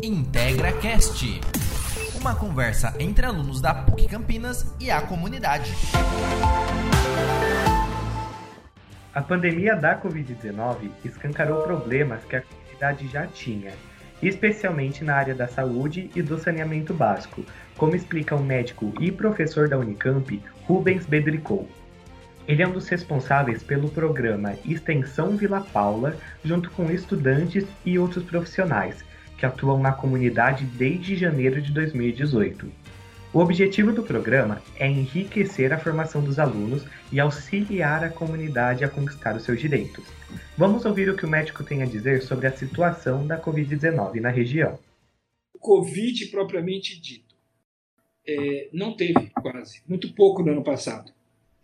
Integra 0.02 0.72
Cast 0.82 1.51
uma 2.22 2.36
conversa 2.36 2.94
entre 3.00 3.26
alunos 3.26 3.60
da 3.60 3.74
PUC 3.74 4.08
Campinas 4.08 4.76
e 4.80 4.92
a 4.92 5.02
comunidade. 5.02 5.74
A 9.12 9.22
pandemia 9.24 9.76
da 9.76 10.00
Covid-19 10.00 10.92
escancarou 11.04 11.64
problemas 11.64 12.24
que 12.26 12.36
a 12.36 12.44
comunidade 12.44 13.08
já 13.08 13.26
tinha, 13.26 13.72
especialmente 14.22 15.04
na 15.04 15.16
área 15.16 15.34
da 15.34 15.48
saúde 15.48 16.12
e 16.16 16.22
do 16.22 16.38
saneamento 16.38 16.94
básico, 16.94 17.44
como 17.76 17.96
explica 17.96 18.36
o 18.36 18.44
médico 18.44 18.94
e 19.00 19.12
professor 19.12 19.68
da 19.68 19.80
Unicamp, 19.80 20.44
Rubens 20.68 21.08
Bedricou. 21.08 21.68
Ele 22.48 22.62
é 22.62 22.68
um 22.68 22.72
dos 22.72 22.88
responsáveis 22.88 23.64
pelo 23.64 23.90
programa 23.90 24.54
Extensão 24.64 25.36
Vila 25.36 25.66
Paula, 25.74 26.16
junto 26.46 26.70
com 26.70 26.92
estudantes 26.92 27.66
e 27.84 27.98
outros 27.98 28.24
profissionais, 28.24 29.04
que 29.42 29.46
atuam 29.48 29.80
na 29.80 29.92
comunidade 29.92 30.66
desde 30.66 31.16
janeiro 31.16 31.60
de 31.60 31.72
2018. 31.72 32.72
O 33.34 33.40
objetivo 33.40 33.92
do 33.92 34.04
programa 34.04 34.62
é 34.76 34.88
enriquecer 34.88 35.74
a 35.74 35.80
formação 35.80 36.24
dos 36.24 36.38
alunos 36.38 36.86
e 37.12 37.20
auxiliar 37.20 38.04
a 38.04 38.10
comunidade 38.10 38.84
a 38.84 38.88
conquistar 38.88 39.36
os 39.36 39.44
seus 39.44 39.60
direitos. 39.60 40.06
Vamos 40.56 40.86
ouvir 40.86 41.10
o 41.10 41.16
que 41.16 41.26
o 41.26 41.28
médico 41.28 41.64
tem 41.64 41.82
a 41.82 41.88
dizer 41.88 42.22
sobre 42.22 42.46
a 42.46 42.56
situação 42.56 43.26
da 43.26 43.42
Covid-19 43.42 44.20
na 44.20 44.30
região. 44.30 44.78
O 45.56 45.58
Covid 45.58 46.28
propriamente 46.28 47.02
dito, 47.02 47.34
é, 48.28 48.70
não 48.72 48.96
teve 48.96 49.32
quase, 49.42 49.82
muito 49.88 50.14
pouco 50.14 50.44
no 50.44 50.52
ano 50.52 50.64
passado. 50.64 51.12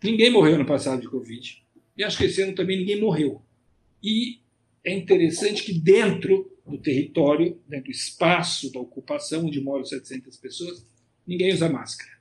Ninguém 0.02 0.32
morreu 0.32 0.58
no 0.58 0.66
passado 0.66 1.00
de 1.00 1.08
Covid. 1.08 1.62
E 1.96 2.02
acho 2.02 2.18
que 2.18 2.24
esse 2.24 2.42
ano 2.42 2.56
também 2.56 2.76
ninguém 2.76 3.00
morreu. 3.00 3.40
E 4.02 4.40
é 4.82 4.92
interessante 4.92 5.62
que 5.62 5.78
dentro 5.78 6.57
do 6.70 6.78
território, 6.78 7.60
dentro 7.68 7.86
do 7.86 7.90
espaço 7.90 8.72
da 8.72 8.80
ocupação 8.80 9.46
onde 9.46 9.60
moram 9.60 9.84
700 9.84 10.36
pessoas, 10.36 10.86
ninguém 11.26 11.52
usa 11.52 11.68
máscara. 11.68 12.12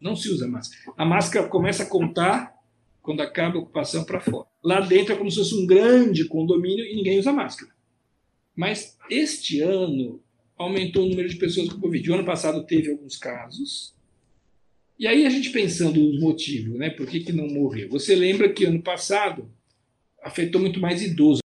Não 0.00 0.16
se 0.16 0.30
usa 0.30 0.48
máscara. 0.48 0.94
A 0.96 1.04
máscara 1.04 1.48
começa 1.48 1.82
a 1.82 1.86
contar 1.86 2.54
quando 3.02 3.20
acaba 3.20 3.56
a 3.56 3.60
ocupação 3.60 4.04
para 4.04 4.20
fora. 4.20 4.46
Lá 4.62 4.80
dentro 4.80 5.14
é 5.14 5.16
como 5.16 5.30
se 5.30 5.38
fosse 5.38 5.54
um 5.54 5.66
grande 5.66 6.26
condomínio 6.26 6.84
e 6.84 6.96
ninguém 6.96 7.18
usa 7.18 7.32
máscara. 7.32 7.72
Mas 8.56 8.96
este 9.10 9.60
ano 9.60 10.22
aumentou 10.56 11.04
o 11.04 11.08
número 11.08 11.28
de 11.28 11.36
pessoas 11.36 11.68
com 11.68 11.80
Covid. 11.80 12.10
O 12.10 12.14
ano 12.14 12.24
passado 12.24 12.64
teve 12.64 12.90
alguns 12.90 13.16
casos. 13.16 13.94
E 14.98 15.06
aí 15.06 15.24
a 15.24 15.30
gente 15.30 15.50
pensando 15.50 15.98
nos 15.98 16.20
motivos, 16.20 16.78
né? 16.78 16.90
Por 16.90 17.06
que, 17.06 17.20
que 17.20 17.32
não 17.32 17.48
morreu? 17.48 17.88
Você 17.90 18.14
lembra 18.14 18.52
que 18.52 18.66
ano 18.66 18.82
passado 18.82 19.50
afetou 20.22 20.60
muito 20.60 20.78
mais 20.78 21.02
idosos 21.02 21.39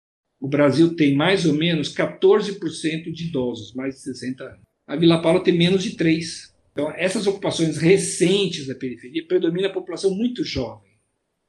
o 0.42 0.48
Brasil 0.48 0.96
tem 0.96 1.16
mais 1.16 1.46
ou 1.46 1.54
menos 1.54 1.96
14% 1.96 3.12
de 3.12 3.28
idosos, 3.28 3.76
mais 3.76 3.94
de 3.94 4.02
60 4.02 4.44
anos. 4.44 4.62
A 4.88 4.96
Vila 4.96 5.22
Paula 5.22 5.44
tem 5.44 5.56
menos 5.56 5.84
de 5.84 5.96
3%. 5.96 6.52
Então, 6.72 6.92
essas 6.94 7.28
ocupações 7.28 7.78
recentes 7.78 8.66
da 8.66 8.74
periferia 8.74 9.28
predomina 9.28 9.68
a 9.68 9.74
população 9.74 10.10
muito 10.10 10.44
jovem, 10.44 11.00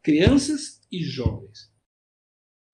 crianças 0.02 0.80
e 0.90 1.02
jovens. 1.02 1.72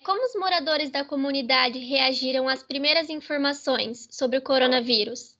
Como 0.02 0.24
os 0.24 0.34
moradores 0.34 0.90
da 0.90 1.04
comunidade 1.04 1.78
reagiram 1.78 2.48
às 2.48 2.62
primeiras 2.62 3.08
informações 3.10 4.08
sobre 4.10 4.38
o 4.38 4.42
coronavírus? 4.42 5.36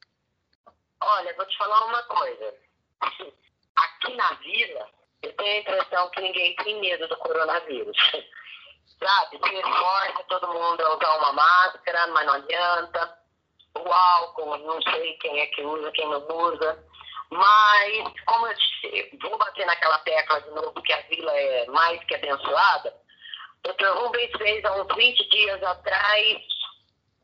Olha, 1.00 1.34
vou 1.34 1.46
te 1.46 1.56
falar 1.56 1.86
uma 1.86 2.02
coisa. 2.04 2.54
Aqui 3.00 4.14
na 4.14 4.34
vila, 4.34 4.86
eu 5.22 5.32
tenho 5.32 5.56
a 5.56 5.60
impressão 5.60 6.10
que 6.10 6.20
ninguém 6.20 6.54
tem 6.56 6.80
medo 6.80 7.08
do 7.08 7.16
coronavírus 7.16 7.96
sabe? 8.98 9.38
Se 9.38 9.62
força 9.62 10.24
todo 10.28 10.52
mundo 10.52 10.80
a 10.80 10.96
usar 10.96 11.16
uma 11.18 11.32
máscara, 11.32 12.06
mas 12.08 12.26
não 12.26 12.34
adianta. 12.34 13.18
O 13.74 13.92
álcool, 13.92 14.58
não 14.58 14.82
sei 14.82 15.12
quem 15.18 15.40
é 15.40 15.46
que 15.46 15.62
usa, 15.62 15.92
quem 15.92 16.08
não 16.08 16.26
usa. 16.28 16.84
Mas, 17.30 18.12
como 18.24 18.46
eu 18.46 18.54
disse, 18.54 19.18
vou 19.20 19.36
bater 19.36 19.66
naquela 19.66 19.98
tecla 19.98 20.40
de 20.40 20.50
novo 20.50 20.82
que 20.82 20.92
a 20.92 21.00
vila 21.02 21.32
é 21.32 21.66
mais 21.66 22.02
que 22.04 22.14
abençoada. 22.14 22.94
O 23.64 23.72
Dr. 23.72 23.88
Rubens 23.98 24.30
fez 24.38 24.64
há 24.64 24.72
uns 24.72 24.96
20 24.96 25.28
dias 25.30 25.62
atrás, 25.62 26.38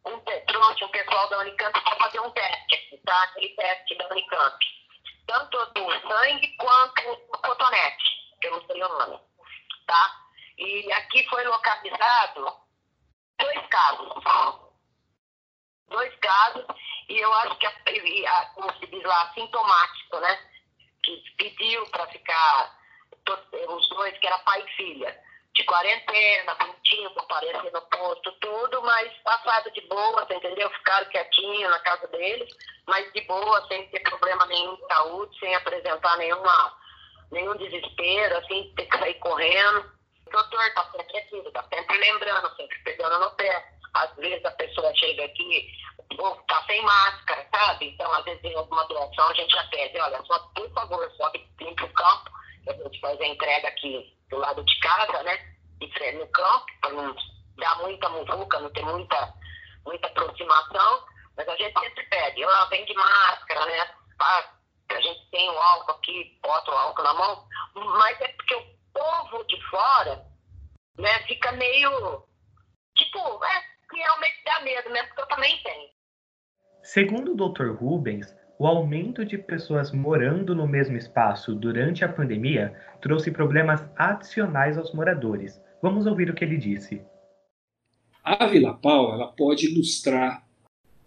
um, 0.05 0.21
trouxe 0.21 0.85
um 0.85 0.89
pessoal 0.89 1.29
da 1.29 1.39
Unicamp 1.39 1.81
para 1.81 1.97
fazer 1.97 2.21
um 2.21 2.31
teste, 2.33 3.01
tá? 3.07 3.23
Aquele 3.25 3.49
teste 3.55 3.97
da 3.97 4.09
Unicamp. 4.09 4.59
Tanto 5.27 5.67
do 5.73 5.91
sangue 6.07 6.57
quanto 6.59 7.11
o 7.11 7.39
cotonete, 7.39 8.05
que 8.41 8.47
eu 8.47 8.53
não 8.53 8.67
sei 8.67 8.83
o 8.83 8.89
nome, 8.89 9.19
tá? 9.87 10.24
E 10.57 10.93
aqui 10.93 11.27
foi 11.29 11.45
localizado 11.45 12.57
dois 13.39 13.67
casos. 13.69 14.25
Dois 15.89 16.15
casos, 16.17 16.65
e 17.09 17.19
eu 17.19 17.33
acho 17.35 17.57
que, 17.59 17.67
a, 17.67 17.71
a, 17.71 18.47
como 18.47 18.73
se 18.79 18.87
diz 18.87 19.03
lá, 19.05 19.31
sintomático, 19.35 20.19
né? 20.19 20.39
Que 21.05 21.23
pediu 21.37 21.87
para 21.91 22.07
ficar, 22.09 22.79
os 23.69 23.89
dois, 23.91 24.19
que 24.19 24.27
era 24.27 24.39
pai 24.39 24.63
e 24.63 24.77
filha, 24.77 25.23
de 25.55 25.65
quarentena, 25.65 26.55
bonitinho, 26.55 27.11
comparecer 27.11 27.73
no 27.73 27.83
posto, 27.83 28.33
tudo, 28.41 28.83
mas 28.83 29.13
passado 29.19 29.71
de 29.73 29.83
boa, 29.83 30.27
entendeu? 30.31 30.71
Ficaram 30.71 31.09
quietinho 31.11 31.69
na 31.69 31.79
casa 31.81 32.09
deles, 32.09 32.51
mas 32.87 33.13
de 33.13 33.21
boa, 33.23 33.67
sem 33.69 33.87
ter 33.91 34.01
problema 34.01 34.47
nenhum 34.47 34.77
de 34.77 34.87
saúde, 34.87 35.39
sem 35.39 35.55
apresentar 35.55 36.17
nenhuma, 36.17 36.77
nenhum 37.31 37.57
desespero, 37.57 38.39
assim, 38.39 38.73
ter 38.75 38.87
que 38.87 38.99
sair 38.99 39.15
correndo 39.15 39.95
doutor 40.31 40.67
está 40.67 40.85
sempre 40.91 41.19
aqui, 41.19 41.37
está 41.37 41.63
sempre 41.65 41.99
lembrando, 41.99 42.57
sempre 42.57 42.79
pegando 42.85 43.19
no 43.21 43.31
pé. 43.33 43.75
Às 43.95 44.15
vezes 44.17 44.45
a 44.45 44.51
pessoa 44.53 44.95
chega 44.97 45.25
aqui, 45.25 45.71
está 46.11 46.65
sem 46.67 46.83
máscara, 46.83 47.47
sabe? 47.55 47.89
Então, 47.89 48.13
às 48.13 48.25
vezes 48.25 48.43
em 48.45 48.55
alguma 48.57 48.85
doação 48.87 49.29
a 49.29 49.35
gente 49.35 49.53
já 49.53 49.65
pede, 49.69 50.01
olha, 50.01 50.21
só 50.25 50.39
por 50.55 50.69
favor, 50.73 51.11
sobe 51.17 51.49
limpa 51.61 51.85
o 51.85 51.93
campo, 51.93 52.31
a 52.69 52.73
gente 52.73 53.01
faz 53.01 53.21
a 53.21 53.27
entrega 53.27 53.69
aqui 53.69 54.17
do 54.31 54.39
lado 54.39 54.65
de 54.65 54.81
casa, 54.81 55.23
né? 55.23 55.55
E 55.81 56.13
no 56.13 56.27
campo, 56.29 56.67
para 56.81 56.93
não 56.93 57.15
dar 57.57 57.79
muita 57.79 58.09
muvuca, 58.09 58.59
não 58.61 58.71
ter 58.71 58.83
muita, 58.83 59.35
muita 59.85 60.09
aproximação, 60.09 61.05
mas 61.37 61.49
a 61.49 61.57
gente 61.57 61.79
sempre 61.79 62.07
pede, 62.07 62.45
ó, 62.45 62.67
vem 62.67 62.85
de 62.85 62.95
máscara, 62.95 63.67
né? 63.67 63.95
A 64.21 65.01
gente 65.01 65.31
tem 65.31 65.51
o 65.51 65.59
álcool 65.59 65.93
aqui, 65.93 66.39
bota 66.43 66.71
o 66.71 66.77
álcool 66.77 67.03
na 67.03 67.15
mão, 67.15 67.49
mas 67.75 68.21
é 68.21 68.29
porque 68.29 68.55
o 68.55 68.75
povo 68.93 69.45
de 69.45 69.61
fora, 69.69 70.25
né, 70.99 71.19
fica 71.27 71.53
meio, 71.53 72.25
tipo, 72.97 73.45
é, 73.45 73.65
realmente 73.93 74.45
dá 74.45 74.61
medo 74.61 74.91
mesmo, 74.91 75.09
porque 75.09 75.23
eu 75.23 75.29
também 75.29 75.63
tenho. 75.63 75.91
Segundo 76.95 77.33
o 77.33 77.35
Dr. 77.35 77.73
Rubens, 77.73 78.33
o 78.57 78.69
aumento 78.69 79.25
de 79.25 79.37
pessoas 79.37 79.91
morando 79.91 80.55
no 80.55 80.65
mesmo 80.65 80.97
espaço 80.97 81.53
durante 81.53 82.05
a 82.05 82.09
pandemia 82.09 82.73
trouxe 83.03 83.33
problemas 83.33 83.83
adicionais 83.97 84.79
aos 84.79 84.95
moradores. 84.95 85.61
Vamos 85.83 86.07
ouvir 86.07 86.31
o 86.31 86.35
que 86.35 86.45
ele 86.45 86.57
disse. 86.57 87.01
A 88.23 88.47
Vila 88.47 88.75
Pau 88.75 89.13
ela 89.13 89.27
pode 89.27 89.67
ilustrar, 89.67 90.47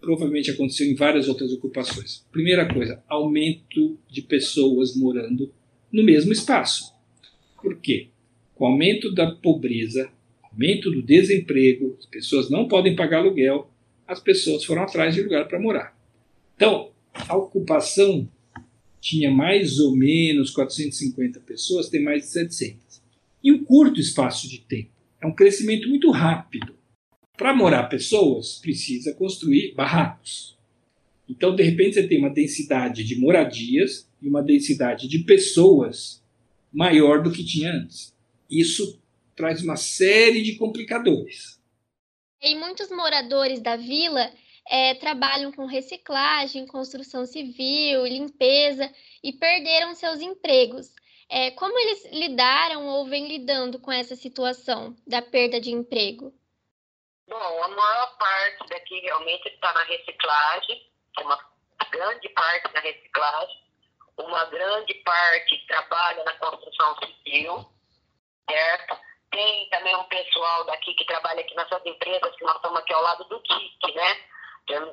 provavelmente 0.02 0.52
aconteceu 0.52 0.92
em 0.92 0.94
várias 0.94 1.30
outras 1.30 1.54
ocupações. 1.54 2.28
Primeira 2.34 2.68
coisa, 2.68 3.02
aumento 3.08 3.98
de 4.10 4.22
pessoas 4.22 4.94
morando 4.94 5.54
no 5.90 6.04
mesmo 6.04 6.34
espaço. 6.34 6.94
Por 7.62 7.80
quê? 7.80 8.10
Com 8.56 8.66
o 8.66 8.68
aumento 8.68 9.16
da 9.16 9.32
pobreza, 9.32 10.12
aumento 10.52 10.92
do 10.92 11.02
desemprego, 11.02 11.96
as 11.98 12.06
pessoas 12.06 12.50
não 12.50 12.68
podem 12.68 12.94
pagar 12.94 13.20
aluguel, 13.20 13.72
as 14.08 14.20
pessoas 14.20 14.64
foram 14.64 14.84
atrás 14.84 15.14
de 15.14 15.22
lugar 15.22 15.48
para 15.48 15.60
morar. 15.60 15.98
Então, 16.56 16.92
a 17.14 17.36
ocupação 17.36 18.28
tinha 19.00 19.30
mais 19.30 19.80
ou 19.80 19.96
menos 19.96 20.52
450 20.52 21.40
pessoas, 21.42 21.90
tem 21.90 22.02
mais 22.02 22.24
de 22.24 22.30
700. 22.30 23.02
Em 23.44 23.52
um 23.52 23.64
curto 23.64 24.00
espaço 24.00 24.50
de 24.50 24.60
tempo. 24.60 24.90
É 25.22 25.28
um 25.28 25.34
crescimento 25.34 25.88
muito 25.90 26.10
rápido. 26.12 26.76
Para 27.36 27.56
morar 27.56 27.84
pessoas, 27.84 28.60
precisa 28.60 29.14
construir 29.14 29.74
barracos. 29.76 30.58
Então, 31.30 31.56
de 31.56 31.64
repente, 31.64 31.96
você 31.96 32.08
tem 32.08 32.20
uma 32.20 32.30
densidade 32.30 33.04
de 33.04 33.20
moradias 33.20 34.10
e 34.22 34.28
uma 34.28 34.42
densidade 34.42 35.08
de 35.08 35.20
pessoas 35.20 36.24
maior 36.72 37.22
do 37.22 37.32
que 37.32 37.44
tinha 37.44 37.74
antes. 37.74 38.16
Isso 38.50 39.00
traz 39.36 39.62
uma 39.62 39.76
série 39.76 40.42
de 40.42 40.56
complicadores. 40.56 41.57
E 42.42 42.56
muitos 42.56 42.92
moradores 42.92 43.62
da 43.62 43.76
vila 43.76 44.32
é, 44.70 44.94
trabalham 44.96 45.52
com 45.52 45.66
reciclagem, 45.66 46.68
construção 46.68 47.26
civil, 47.26 48.06
limpeza 48.06 48.94
e 49.24 49.34
perderam 49.34 49.96
seus 49.96 50.22
empregos. 50.22 50.94
É, 51.30 51.52
como 51.52 51.78
eles 51.78 52.06
lidaram 52.12 52.88
ou 52.88 53.06
vêm 53.06 53.28
lidando 53.28 53.80
com 53.80 53.92
essa 53.92 54.16
situação 54.16 54.96
da 55.06 55.22
perda 55.22 55.60
de 55.60 55.72
emprego? 55.72 56.34
Bom, 57.28 57.64
a 57.64 57.68
maior 57.68 58.18
parte 58.18 58.70
daqui 58.70 59.00
realmente 59.02 59.50
está 59.50 59.74
na 59.74 59.84
reciclagem, 59.84 60.90
uma 61.20 61.38
grande 61.92 62.30
parte 62.30 62.72
da 62.72 62.80
reciclagem, 62.80 63.64
uma 64.18 64.46
grande 64.46 64.94
parte 65.04 65.68
trabalha 65.68 66.24
na 66.24 66.34
construção 66.34 66.96
civil, 67.00 67.70
certo? 68.50 69.07
Tem 69.32 69.70
também 69.70 69.96
um 69.96 70.04
pessoal 70.06 70.64
daqui 70.66 70.94
que 70.94 71.06
trabalha 71.06 71.42
aqui 71.42 71.56
nessas 71.56 71.86
empresas 71.86 72.36
que 72.36 72.44
nós 72.46 72.56
estamos 72.56 72.80
aqui 72.80 72.94
ao 72.94 73.04
lado 73.04 73.24
do 73.26 73.40
TIC, 73.40 73.94
né? 73.94 74.18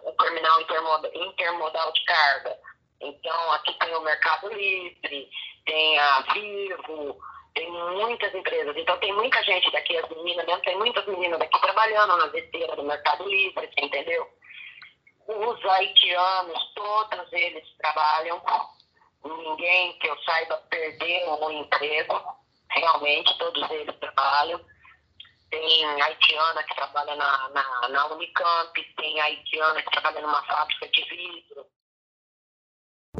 O 0.04 0.12
terminal 0.12 0.60
intermodal 0.60 1.92
de 1.92 2.04
carga. 2.04 2.58
Então, 3.00 3.52
aqui 3.52 3.72
tem 3.78 3.94
o 3.94 4.00
Mercado 4.02 4.48
Livre, 4.52 5.30
tem 5.66 5.98
a 5.98 6.20
Vivo, 6.32 7.18
tem 7.54 7.70
muitas 7.70 8.34
empresas. 8.34 8.76
Então, 8.76 8.98
tem 8.98 9.12
muita 9.12 9.42
gente 9.42 9.70
daqui, 9.72 9.96
as 9.96 10.08
meninas 10.10 10.46
mesmo, 10.46 10.62
tem 10.62 10.78
muitas 10.78 11.06
meninas 11.06 11.38
daqui 11.38 11.60
trabalhando 11.60 12.16
na 12.16 12.26
esteira 12.38 12.76
do 12.76 12.82
Mercado 12.84 13.28
Livre, 13.28 13.70
entendeu? 13.78 14.28
Os 15.26 15.64
haitianos, 15.64 16.72
todos 16.74 17.32
eles 17.32 17.68
trabalham. 17.78 18.42
Ninguém 19.24 19.98
que 19.98 20.06
eu 20.06 20.18
saiba 20.22 20.56
perdeu 20.68 21.32
o 21.32 21.50
emprego 21.50 22.43
realmente 22.84 23.36
todos 23.38 23.70
eles 23.70 23.96
trabalham. 23.98 24.60
Tem 25.50 26.02
haitiana 26.02 26.62
que 26.64 26.74
trabalha 26.74 27.16
na, 27.16 27.48
na, 27.50 27.88
na 27.88 28.06
Unicamp, 28.08 28.94
tem 28.96 29.20
haitiana 29.20 29.82
que 29.82 29.90
trabalha 29.90 30.20
numa 30.20 30.42
fábrica 30.44 30.88
de 30.88 31.02
vidro. 31.08 31.66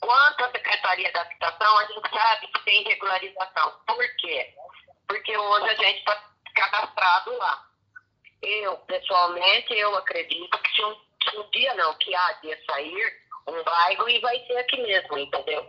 Quanto 0.00 0.44
à 0.44 0.50
Secretaria 0.50 1.12
da 1.12 1.20
Habitação, 1.20 1.78
a 1.78 1.84
gente 1.86 2.10
sabe 2.10 2.46
que 2.48 2.64
tem 2.64 2.82
regularização. 2.82 3.80
Por 3.86 4.16
quê? 4.16 4.52
Porque 5.06 5.36
hoje 5.36 5.68
a 5.70 5.74
gente 5.74 5.98
está 6.00 6.20
cadastrado 6.54 7.36
lá. 7.38 7.66
Eu, 8.42 8.76
pessoalmente, 8.78 9.72
eu 9.74 9.96
acredito 9.96 10.58
que 10.58 10.74
se 10.74 10.84
um, 10.84 10.96
se 11.28 11.38
um 11.38 11.50
dia 11.50 11.74
não, 11.74 11.94
que 11.94 12.12
há 12.14 12.32
de 12.42 12.56
sair 12.64 13.22
um 13.46 13.62
bairro 13.62 14.08
e 14.08 14.18
vai 14.20 14.38
ser 14.46 14.58
aqui 14.58 14.82
mesmo, 14.82 15.18
entendeu? 15.18 15.68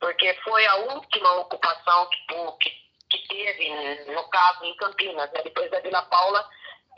Porque 0.00 0.34
foi 0.44 0.66
a 0.66 0.76
última 0.76 1.32
ocupação 1.40 2.08
que, 2.08 2.60
que, 2.60 2.70
que 3.10 3.28
teve, 3.28 4.12
no 4.12 4.28
caso, 4.28 4.64
em 4.64 4.76
Campinas. 4.76 5.30
Né? 5.32 5.42
Depois 5.42 5.70
da 5.70 5.80
Vila 5.80 6.02
Paula, 6.02 6.48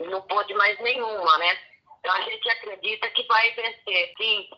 não 0.01 0.21
pôde 0.23 0.53
mais 0.53 0.79
nenhuma, 0.79 1.37
né? 1.37 1.57
Então 1.99 2.13
a 2.13 2.21
gente 2.21 2.49
acredita 2.49 3.09
que 3.09 3.23
vai 3.27 3.51
vencer, 3.51 4.13
sim, 4.17 4.49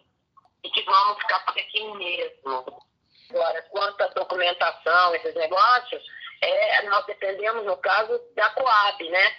e 0.63 0.69
que 0.69 0.83
vamos 0.83 1.17
ficar 1.17 1.39
por 1.39 1.57
aqui 1.57 1.83
mesmo. 1.95 2.83
Agora, 3.29 3.61
quanto 3.71 4.01
à 4.01 4.07
documentação, 4.07 5.15
esses 5.15 5.33
negócios, 5.35 6.03
é, 6.41 6.81
nós 6.83 7.05
dependemos, 7.05 7.65
no 7.65 7.77
caso, 7.77 8.19
da 8.35 8.49
Coab, 8.49 9.09
né? 9.09 9.35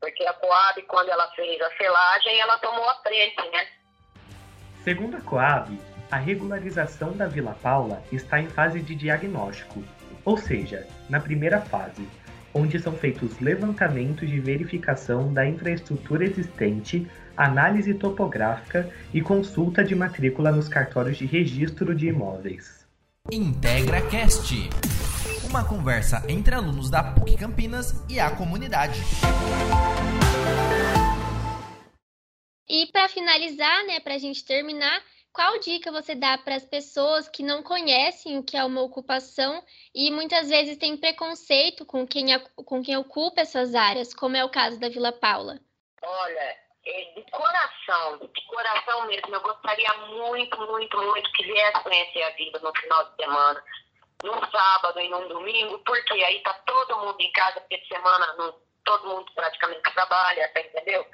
Porque 0.00 0.24
a 0.26 0.32
Coab, 0.34 0.82
quando 0.82 1.08
ela 1.08 1.28
fez 1.32 1.60
a 1.60 1.76
selagem, 1.76 2.38
ela 2.40 2.58
tomou 2.58 2.88
a 2.88 2.94
frente, 2.96 3.48
né? 3.50 3.68
Segundo 4.84 5.16
a 5.16 5.20
Coab, 5.22 5.70
a 6.10 6.16
regularização 6.16 7.12
da 7.12 7.28
Vila 7.28 7.56
Paula 7.62 8.02
está 8.10 8.40
em 8.40 8.48
fase 8.48 8.80
de 8.80 8.94
diagnóstico, 8.94 9.82
ou 10.24 10.36
seja, 10.36 10.86
na 11.08 11.20
primeira 11.20 11.60
fase, 11.60 12.06
onde 12.52 12.80
são 12.80 12.92
feitos 12.92 13.38
levantamentos 13.38 14.28
de 14.28 14.40
verificação 14.40 15.32
da 15.32 15.46
infraestrutura 15.46 16.24
existente, 16.24 17.06
análise 17.36 17.94
topográfica 17.94 18.90
e 19.14 19.20
consulta 19.20 19.84
de 19.84 19.94
matrícula 19.94 20.50
nos 20.50 20.68
cartórios 20.68 21.16
de 21.16 21.26
registro 21.26 21.94
de 21.94 22.08
imóveis. 22.08 22.84
Integra 23.30 24.02
Cast, 24.08 24.68
uma 25.48 25.64
conversa 25.64 26.24
entre 26.28 26.54
alunos 26.54 26.90
da 26.90 27.04
PUC 27.04 27.36
Campinas 27.36 28.04
e 28.08 28.18
a 28.18 28.30
comunidade. 28.30 29.00
E 32.68 32.86
para 32.92 33.08
finalizar, 33.08 33.84
né, 33.86 34.00
para 34.00 34.14
a 34.14 34.18
gente 34.18 34.44
terminar, 34.44 35.00
qual 35.32 35.58
dica 35.58 35.92
você 35.92 36.14
dá 36.14 36.36
para 36.38 36.56
as 36.56 36.64
pessoas 36.64 37.28
que 37.28 37.42
não 37.42 37.62
conhecem 37.62 38.38
o 38.38 38.42
que 38.42 38.56
é 38.56 38.64
uma 38.64 38.82
ocupação 38.82 39.64
e 39.94 40.10
muitas 40.10 40.48
vezes 40.48 40.78
têm 40.78 40.96
preconceito 40.96 41.86
com 41.86 42.06
quem, 42.06 42.26
com 42.64 42.82
quem 42.82 42.96
ocupa 42.96 43.40
essas 43.40 43.74
áreas, 43.74 44.12
como 44.12 44.36
é 44.36 44.44
o 44.44 44.50
caso 44.50 44.78
da 44.80 44.88
Vila 44.88 45.12
Paula? 45.12 45.58
Olha, 46.02 46.56
é, 46.86 47.12
de 47.14 47.30
coração, 47.30 48.18
de 48.18 48.46
coração 48.46 49.06
mesmo, 49.06 49.34
eu 49.34 49.40
gostaria 49.40 49.92
muito, 50.08 50.58
muito, 50.66 50.96
muito 50.96 51.32
que 51.32 51.44
viesse 51.44 51.82
conhecer 51.82 52.22
a 52.22 52.30
vida 52.30 52.58
no 52.60 52.72
final 52.74 53.04
de 53.10 53.16
semana, 53.16 53.64
num 54.24 54.50
sábado 54.50 55.00
e 55.00 55.08
num 55.08 55.28
domingo, 55.28 55.78
porque 55.80 56.14
aí 56.14 56.42
tá 56.42 56.54
todo 56.66 56.98
mundo 56.98 57.20
em 57.20 57.32
casa, 57.32 57.60
porque 57.60 57.78
de 57.78 57.88
semana 57.88 58.34
não, 58.36 58.54
todo 58.84 59.08
mundo 59.08 59.30
praticamente 59.34 59.82
trabalha, 59.94 60.48
tá, 60.48 60.60
entendeu? 60.60 61.06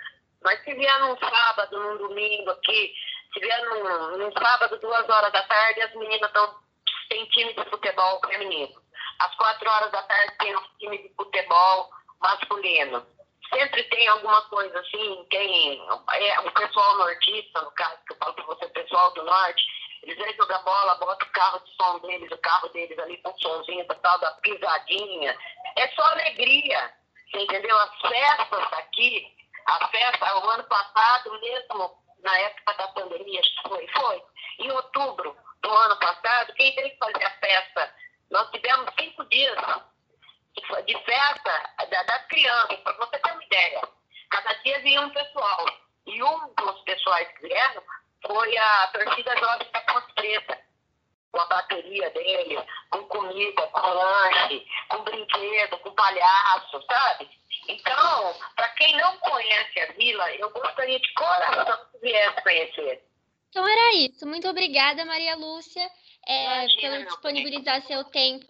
Mas 0.42 0.62
se 0.62 0.74
vier 0.74 1.00
num 1.00 1.16
sábado, 1.18 1.78
num 1.78 1.98
domingo 1.98 2.50
aqui, 2.50 2.94
se 3.36 3.40
vier 3.40 3.64
num, 3.64 4.32
sábado, 4.32 4.78
duas 4.80 5.08
horas 5.08 5.32
da 5.32 5.42
tarde, 5.42 5.82
as 5.82 5.94
meninas 5.94 6.28
estão 6.28 6.66
tem 7.10 7.24
time 7.26 7.52
de 7.52 7.64
futebol 7.70 8.20
feminino. 8.26 8.82
Às 9.18 9.34
quatro 9.36 9.70
horas 9.70 9.92
da 9.92 10.02
tarde 10.02 10.32
tem 10.38 10.56
um 10.56 10.62
time 10.78 10.98
de 10.98 11.14
futebol 11.14 11.90
masculino 12.20 13.06
sempre 13.52 13.82
tem 13.84 14.08
alguma 14.08 14.42
coisa 14.42 14.78
assim, 14.80 15.26
tem 15.30 15.80
é, 16.12 16.40
o 16.40 16.50
pessoal 16.52 16.96
nortista, 16.98 17.60
no 17.62 17.70
caso, 17.72 17.98
que 18.06 18.12
eu 18.12 18.16
falo 18.18 18.34
para 18.34 18.44
você, 18.44 18.64
o 18.64 18.70
pessoal 18.70 19.12
do 19.14 19.24
norte, 19.24 19.64
eles 20.02 20.16
vêm 20.18 20.36
jogar 20.36 20.58
bola, 20.60 20.94
bota 20.96 21.24
o 21.24 21.30
carro 21.30 21.60
de 21.60 21.74
som 21.74 21.98
deles, 22.00 22.30
o 22.30 22.38
carro 22.38 22.68
deles 22.68 22.98
ali 22.98 23.16
com 23.18 23.30
o 23.30 23.40
somzinho, 23.40 23.86
tal 23.86 24.18
da 24.18 24.30
pisadinha. 24.42 25.36
É 25.76 25.88
só 25.88 26.02
alegria, 26.02 26.92
entendeu? 27.34 27.76
As 27.78 28.00
festas 28.00 28.72
aqui, 28.72 29.26
a 29.66 29.88
festa, 29.88 30.38
o 30.38 30.50
ano 30.50 30.64
passado 30.64 31.40
mesmo, 31.40 32.05
na 32.26 32.38
época 32.38 32.74
da 32.74 32.88
pandemia, 32.88 33.40
foi, 33.66 33.86
foi, 33.88 34.22
em 34.58 34.70
outubro 34.72 35.36
do 35.62 35.70
ano 35.70 35.96
passado, 35.96 36.52
quem 36.54 36.74
teve 36.74 36.90
que 36.90 36.98
fazer 36.98 37.24
a 37.24 37.30
festa? 37.38 37.94
Nós 38.30 38.50
tivemos 38.50 38.92
cinco 38.98 39.24
dias 39.26 39.56
de 40.86 41.04
festa 41.04 41.70
das 41.88 42.26
crianças, 42.26 42.80
para 42.80 42.96
você 42.96 43.18
ter 43.18 43.32
uma 43.32 43.44
ideia. 43.44 43.88
Cada 44.30 44.52
dia 44.54 44.80
vinha 44.80 45.02
um 45.02 45.10
pessoal. 45.10 45.66
E 46.06 46.22
um 46.22 46.54
dos 46.54 46.80
pessoais 46.82 47.28
que 47.28 47.48
vieram 47.48 47.82
foi 48.26 48.56
a 48.56 48.86
torcida 48.88 49.36
jovem 49.38 49.70
da 49.72 49.80
Ponte 49.80 50.12
Preta, 50.14 50.58
com 51.32 51.40
a 51.40 51.46
bateria 51.46 52.10
dele, 52.10 52.58
com 52.90 53.04
comida, 53.04 53.66
com 53.68 53.80
lanche, 53.80 54.66
com 54.88 55.02
brinquedo, 55.02 55.78
com 55.78 55.94
palhaço, 55.94 56.82
sabe? 56.86 57.28
Então, 57.68 58.34
para 58.54 58.68
quem 58.70 58.96
não 58.96 59.18
conhece 59.18 59.80
a 59.80 59.92
vila, 59.92 60.32
eu 60.34 60.50
gostaria 60.50 60.98
de 60.98 61.12
coração 61.14 61.86
que 61.90 61.98
viesse 61.98 62.42
conhecer. 62.42 63.04
Então 63.50 63.66
era 63.66 63.94
isso. 63.94 64.26
Muito 64.46 64.60
obrigada, 64.60 65.04
Maria 65.04 65.34
Lúcia, 65.34 65.82
é, 66.24 66.66
por 66.68 67.04
disponibilizar 67.04 67.82
seu 67.82 68.04
tempo. 68.04 68.46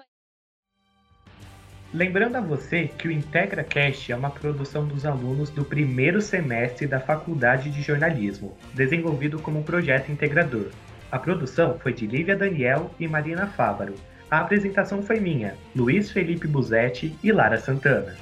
Lembrando 1.95 2.37
a 2.37 2.41
você 2.43 2.87
que 2.87 3.09
o 3.09 3.11
IntegraCast 3.11 4.13
é 4.13 4.15
uma 4.15 4.29
produção 4.29 4.87
dos 4.87 5.07
alunos 5.07 5.49
do 5.49 5.65
primeiro 5.65 6.21
semestre 6.21 6.87
da 6.87 7.01
Faculdade 7.01 7.71
de 7.71 7.81
Jornalismo, 7.81 8.55
desenvolvido 8.75 9.41
como 9.41 9.61
um 9.61 9.63
projeto 9.63 10.13
integrador. 10.13 10.71
A 11.11 11.19
produção 11.19 11.79
foi 11.79 11.95
de 11.95 12.07
Lívia 12.07 12.37
Daniel 12.37 12.91
e 13.01 13.09
Marina 13.09 13.47
Fávaro. 13.47 13.95
A 14.31 14.41
apresentação 14.41 15.03
foi 15.03 15.19
minha, 15.19 15.57
Luiz 15.75 16.11
Felipe 16.11 16.47
Buzetti 16.47 17.17
e 17.25 17.33
Lara 17.33 17.57
Santana. 17.57 18.15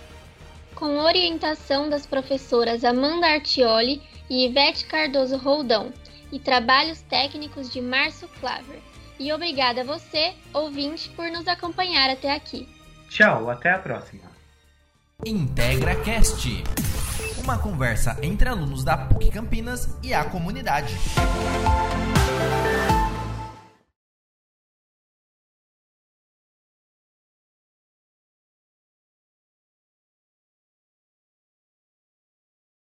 Com 0.77 0.99
orientação 0.99 1.91
das 1.91 2.07
professoras 2.07 2.85
Amanda 2.85 3.27
Artioli 3.27 4.01
e 4.31 4.47
Ivete 4.47 4.87
Cardoso 4.87 5.37
Roldão, 5.37 5.93
e 6.35 6.39
trabalhos 6.41 7.01
técnicos 7.03 7.71
de 7.71 7.81
Márcio 7.81 8.29
Claver. 8.41 8.83
E 9.21 9.33
obrigada 9.33 9.83
a 9.83 9.85
você, 9.85 10.35
ouvinte, 10.53 11.09
por 11.11 11.31
nos 11.31 11.47
acompanhar 11.47 12.11
até 12.11 12.35
aqui. 12.35 12.69
Tchau, 13.09 13.49
até 13.49 13.71
a 13.71 13.79
próxima. 13.79 14.25
Integra 15.25 15.95
Cast, 16.03 16.65
uma 17.41 17.57
conversa 17.57 18.19
entre 18.21 18.49
alunos 18.49 18.83
da 18.83 18.97
PUC 18.97 19.31
Campinas 19.31 19.97
e 20.03 20.13
a 20.13 20.25
comunidade. 20.25 20.93